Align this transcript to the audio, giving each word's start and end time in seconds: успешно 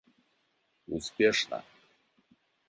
успешно 0.91 1.61